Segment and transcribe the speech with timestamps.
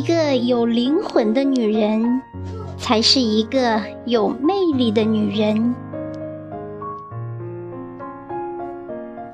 [0.00, 2.22] 一个有灵魂的女人，
[2.78, 5.74] 才是一个有魅力的女人。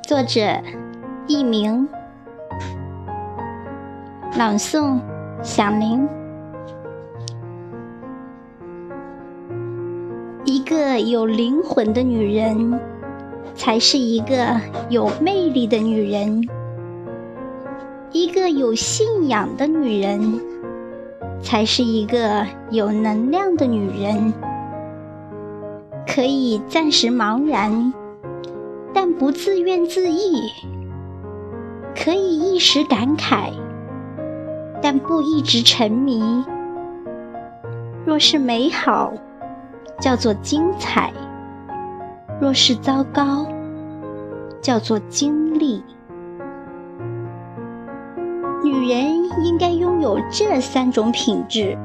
[0.02, 0.40] 作者：
[1.28, 1.88] 佚名，
[4.36, 4.98] 朗诵：
[5.40, 6.08] 响铃。
[10.44, 12.80] 一个有灵魂的女人，
[13.54, 16.42] 才是一个有魅力的女人。
[18.10, 20.40] 一个有信仰的女人，
[21.42, 24.32] 才是一个有能量的女人。
[26.06, 27.92] 可以暂时茫然，
[28.94, 30.14] 但不自怨自艾；
[31.94, 33.50] 可以一时感慨，
[34.80, 36.44] 但不一直沉迷。
[38.06, 39.12] 若是美好，
[40.00, 41.10] 叫做精彩；
[42.40, 43.46] 若是糟糕，
[44.62, 45.82] 叫做经历。
[48.76, 51.78] 女人应该拥有这三种品质：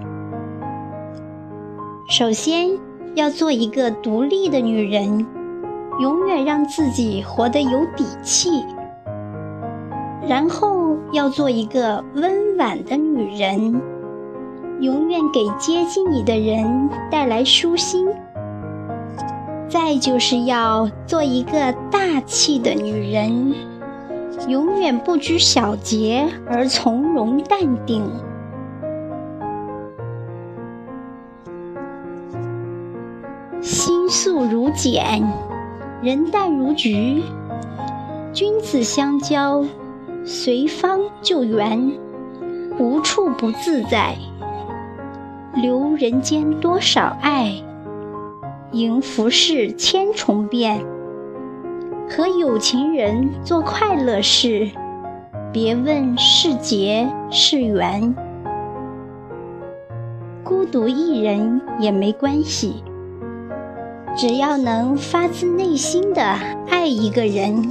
[2.10, 2.78] 首先，
[3.16, 5.26] 要做一个独立的女人，
[6.02, 8.66] 永远让自己活得有底气；
[10.28, 13.82] 然后，要做一个温婉的女人，
[14.82, 18.06] 永远给接近你的人带来舒心；
[19.70, 23.71] 再就是要做一个大气的女人。
[24.48, 28.04] 永远不拘小节而从容淡定，
[33.62, 35.24] 心素如简，
[36.02, 37.22] 人淡如菊。
[38.34, 39.64] 君子相交，
[40.24, 41.92] 随方就圆，
[42.80, 44.16] 无处不自在。
[45.54, 47.54] 留人间多少爱，
[48.72, 50.84] 迎浮世千重变。
[52.14, 54.70] 和有情人做快乐事，
[55.54, 58.14] 别问是劫是缘。
[60.44, 62.84] 孤独一人也没关系，
[64.18, 66.22] 只要能发自内心的
[66.70, 67.70] 爱一个人，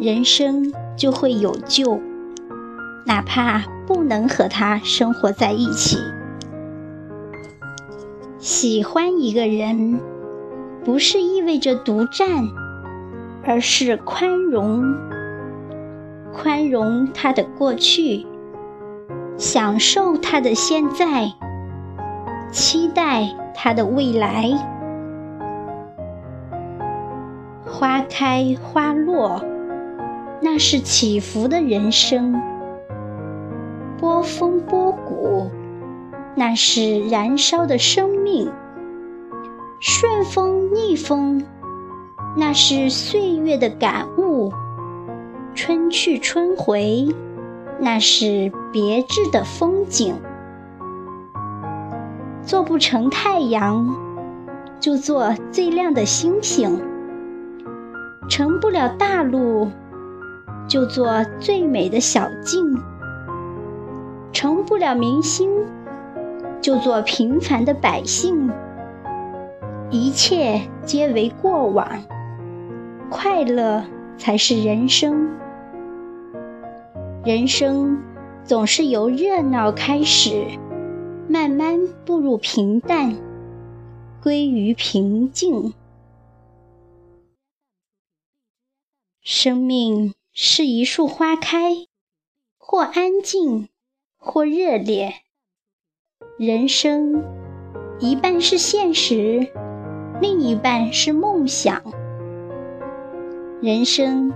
[0.00, 2.00] 人生就会有救。
[3.06, 5.98] 哪怕不能和他生活在一起，
[8.40, 10.00] 喜欢一个人，
[10.84, 12.63] 不是意味着独占。
[13.46, 14.82] 而是宽容，
[16.32, 18.26] 宽容他的过去，
[19.36, 21.30] 享受他的现在，
[22.50, 24.50] 期待他的未来。
[27.66, 29.42] 花开花落，
[30.40, 32.32] 那是起伏的人生；
[33.98, 35.50] 波峰波谷，
[36.34, 38.48] 那是燃烧的生命；
[39.80, 41.44] 顺风逆风。
[42.36, 44.52] 那是岁月的感悟，
[45.54, 47.06] 春去春回，
[47.78, 50.16] 那是别致的风景。
[52.42, 53.94] 做不成太阳，
[54.80, 56.80] 就做最亮的星星；
[58.28, 59.70] 成不了大路，
[60.66, 62.76] 就做最美的小径；
[64.32, 65.48] 成不了明星，
[66.60, 68.50] 就做平凡的百姓。
[69.90, 71.86] 一切皆为过往。
[73.16, 73.84] 快乐
[74.18, 75.38] 才是人生。
[77.24, 77.96] 人生
[78.42, 80.44] 总是由热闹开始，
[81.28, 83.16] 慢慢步入平淡，
[84.20, 85.72] 归于平静。
[89.22, 91.86] 生命是一束花开，
[92.58, 93.68] 或安静，
[94.18, 95.14] 或热烈。
[96.36, 97.22] 人生
[98.00, 99.46] 一半是现实，
[100.20, 101.80] 另一半是梦想。
[103.64, 104.30] 人生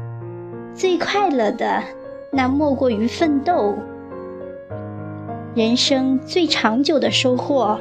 [0.73, 1.83] 最快乐的，
[2.31, 3.75] 那莫过于奋斗；
[5.55, 7.79] 人生最长久的收获，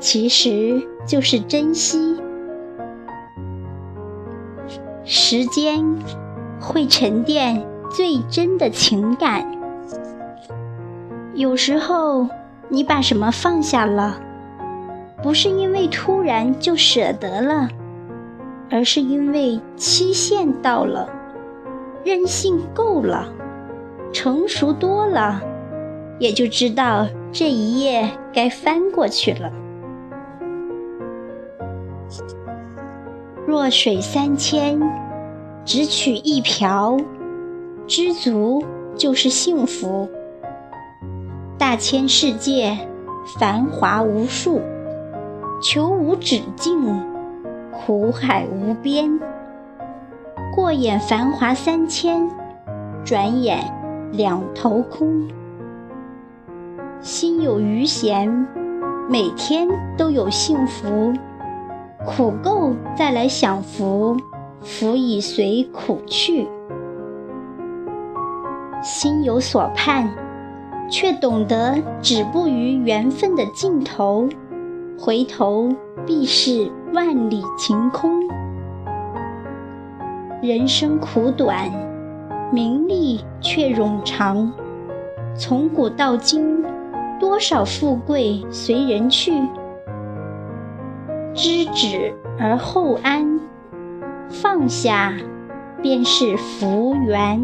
[0.00, 2.20] 其实就是珍惜。
[5.04, 5.84] 时间
[6.60, 9.46] 会沉淀最真的情感。
[11.34, 12.26] 有时候，
[12.68, 14.20] 你把什么放下了，
[15.22, 17.68] 不是因为突然就舍得了。
[18.72, 21.06] 而是因为期限到了，
[22.06, 23.28] 任性够了，
[24.14, 25.42] 成熟多了，
[26.18, 29.52] 也就知道这一页该翻过去了。
[33.46, 34.80] 弱水三千，
[35.66, 36.96] 只取一瓢，
[37.86, 38.64] 知足
[38.96, 40.08] 就是幸福。
[41.58, 42.78] 大千世界，
[43.38, 44.62] 繁华无数，
[45.62, 47.11] 求无止境。
[47.72, 49.18] 苦海无边，
[50.54, 52.28] 过眼繁华三千，
[53.02, 53.58] 转眼
[54.12, 55.26] 两头空。
[57.00, 58.46] 心有余闲，
[59.08, 59.66] 每天
[59.96, 61.14] 都有幸福。
[62.04, 64.16] 苦够再来享福，
[64.60, 66.46] 福已随苦去。
[68.82, 70.10] 心有所盼，
[70.90, 74.28] 却懂得止步于缘分的尽头，
[74.98, 75.68] 回头
[76.04, 78.20] 必是万里晴空。
[80.42, 81.70] 人生苦短，
[82.52, 84.52] 名利却冗长。
[85.34, 86.62] 从古到今，
[87.18, 89.32] 多少富贵随人去。
[91.32, 93.40] 知止而后安，
[94.28, 95.14] 放下
[95.80, 97.40] 便是福缘。